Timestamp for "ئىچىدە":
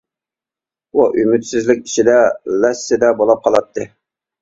1.91-2.17